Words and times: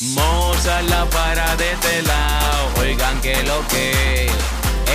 Moza 0.00 0.82
la 0.82 1.08
para 1.08 1.54
de 1.54 1.70
este 1.70 2.02
lado, 2.02 2.68
oigan 2.80 3.20
que 3.20 3.44
lo 3.44 3.64
que 3.68 4.26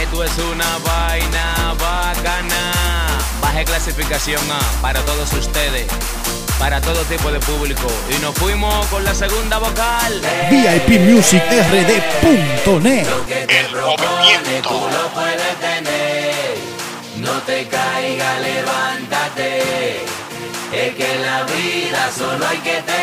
esto 0.01 0.25
es 0.25 0.37
una 0.37 0.77
vaina 0.79 1.73
bacana. 1.79 2.73
Baje 3.41 3.63
clasificación 3.63 4.41
A 4.51 4.59
para 4.81 4.99
todos 5.05 5.31
ustedes, 5.31 5.87
para 6.59 6.81
todo 6.81 7.01
tipo 7.05 7.31
de 7.31 7.39
público. 7.39 7.87
Y 8.09 8.15
nos 8.21 8.35
fuimos 8.35 8.85
con 8.87 9.05
la 9.05 9.15
segunda 9.15 9.57
vocal. 9.57 10.21
VIPmusicRD.net 10.51 13.07
Lo 13.07 13.25
que 13.25 13.47
te 13.47 13.63
propone 13.71 14.61
tú 14.61 14.85
lo 14.91 15.07
puedes 15.13 15.59
tener. 15.61 16.57
No 17.19 17.41
te 17.43 17.65
caiga, 17.67 18.39
levántate. 18.39 20.03
Es 20.73 20.93
que 20.93 21.15
en 21.15 21.21
la 21.21 21.43
vida 21.43 22.11
solo 22.15 22.45
hay 22.45 22.57
que 22.57 22.81
tener 22.81 22.98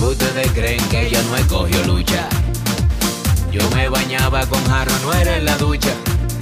ustedes 0.00 0.50
creen 0.52 0.80
que 0.88 1.10
yo 1.10 1.22
no 1.24 1.36
escogió 1.36 1.82
lucha. 1.84 2.28
Yo 3.50 3.68
me 3.70 3.88
bañaba 3.88 4.44
con 4.46 4.62
jarro, 4.66 4.92
no 5.02 5.12
era 5.14 5.36
en 5.36 5.44
la 5.44 5.56
ducha. 5.56 5.92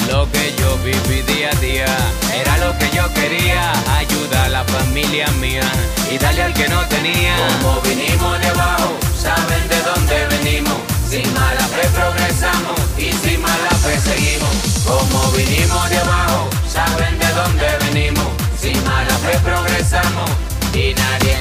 Lo 0.08 0.30
que 0.30 0.54
yo 0.58 0.76
viví 0.84 1.22
día 1.22 1.50
a 1.50 1.60
día 1.60 1.86
era 2.34 2.58
lo 2.58 2.76
que 2.78 2.90
yo 2.94 3.12
quería. 3.14 3.72
Ayudar 3.96 4.46
a 4.46 4.48
la 4.48 4.64
familia 4.64 5.26
mía 5.40 5.62
y 6.10 6.18
darle 6.18 6.42
al 6.42 6.54
que 6.54 6.68
no 6.68 6.80
tenía. 6.86 7.36
Como 7.62 7.80
vinimos 7.82 8.40
de 8.40 8.46
abajo, 8.48 8.92
saben 9.16 9.68
de 9.68 9.80
dónde 9.82 10.36
venimos. 10.36 10.78
Sin 11.08 11.32
mala 11.32 11.66
fe 11.68 11.88
progresamos 11.94 12.80
y 12.98 13.12
sin 13.12 13.40
mala 13.40 13.70
fe 13.82 13.98
seguimos. 14.00 14.50
Como 14.84 15.30
vinimos 15.32 15.90
de 15.90 15.98
abajo, 15.98 16.48
saben 16.68 17.18
de 17.18 17.28
dónde 17.32 17.66
venimos. 17.86 18.26
Sin 18.60 18.82
mala 18.84 19.16
fe 19.18 19.38
progresamos 19.44 20.30
y 20.74 20.92
nadie 20.94 21.33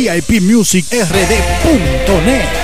VIPmusicRD.net 0.00 2.59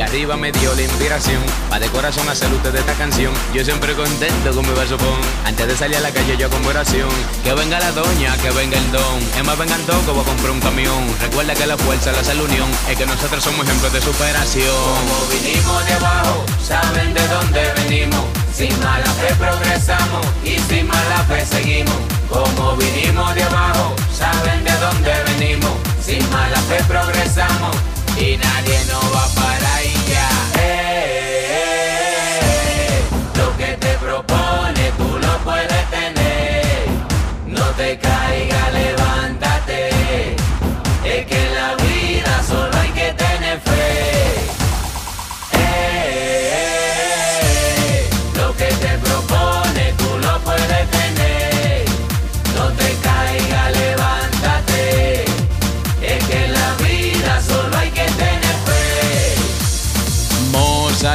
arriba 0.00 0.36
me 0.36 0.52
dio 0.52 0.74
la 0.74 0.82
inspiración 0.82 1.42
para 1.68 1.80
de 1.80 1.88
corazón 1.88 2.28
hacer 2.28 2.52
usted 2.52 2.74
esta 2.74 2.94
canción. 2.94 3.32
Yo 3.52 3.64
siempre 3.64 3.94
contento 3.94 4.54
con 4.54 4.66
mi 4.66 4.74
varsopón. 4.74 5.18
Antes 5.44 5.66
de 5.66 5.76
salir 5.76 5.96
a 5.96 6.00
la 6.00 6.10
calle 6.10 6.36
yo 6.36 6.48
con 6.50 6.64
oración. 6.66 7.08
Que 7.44 7.52
venga 7.54 7.78
la 7.78 7.92
doña, 7.92 8.36
que 8.38 8.50
venga 8.50 8.78
el 8.78 8.92
don. 8.92 9.18
Es 9.36 9.44
más, 9.44 9.58
vengan 9.58 9.80
todos 9.82 10.02
que 10.04 10.10
voy 10.10 10.22
a 10.22 10.24
comprar 10.24 10.50
un 10.52 10.60
camión. 10.60 11.16
Recuerda 11.20 11.54
que 11.54 11.66
la 11.66 11.76
fuerza, 11.76 12.12
la 12.12 12.34
la 12.34 12.42
unión. 12.42 12.68
Es 12.88 12.96
que 12.96 13.06
nosotros 13.06 13.42
somos 13.42 13.66
ejemplos 13.66 13.92
de 13.92 14.00
superación. 14.00 14.66
Como 14.66 15.26
vinimos 15.32 15.86
de 15.86 15.92
abajo, 15.94 16.44
saben 16.62 17.14
de 17.14 17.28
dónde 17.28 17.72
venimos. 17.76 18.24
Sin 18.54 18.78
mala 18.80 19.06
fe 19.20 19.34
progresamos 19.36 20.26
y 20.44 20.58
sin 20.58 20.86
mala 20.86 21.24
fe 21.28 21.46
seguimos. 21.46 21.96
Como 22.28 22.76
vinimos 22.76 23.34
de 23.34 23.42
abajo, 23.42 23.94
saben 24.12 24.64
de 24.64 24.72
dónde 24.78 25.12
venimos. 25.32 25.72
Sin 26.04 26.30
mala 26.30 26.58
fe 26.68 26.82
progresamos 26.86 27.76
y 28.18 28.36
nadie 28.36 28.79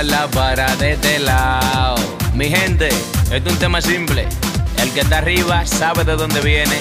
la 0.06 0.28
para 0.28 0.76
de 0.76 0.94
este 0.94 1.20
lado. 1.20 1.96
Mi 2.34 2.50
gente, 2.50 2.90
esto 2.90 3.50
es 3.50 3.54
un 3.54 3.60
tema 3.60 3.82
simple. 3.82 4.28
El 4.78 4.92
que 4.92 5.02
está 5.02 5.20
arriba 5.20 5.66
sabe 5.66 6.04
de 6.04 6.16
dónde 6.16 6.42
viene. 6.42 6.78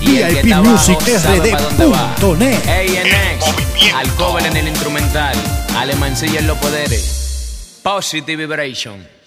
Y 0.00 0.18
el 0.18 0.34
que 0.34 0.40
está 0.40 0.56
abajo 0.56 1.00
sabe 1.18 1.50
para 1.50 1.62
dónde 1.64 1.86
va. 1.86 2.14
ANX, 2.14 3.94
al 3.94 4.08
cover 4.14 4.46
en 4.46 4.56
el 4.56 4.68
instrumental, 4.68 5.34
Alemancilla 5.76 6.40
en 6.40 6.46
los 6.46 6.58
poderes. 6.58 7.80
Positive 7.82 8.46
Vibration. 8.46 9.21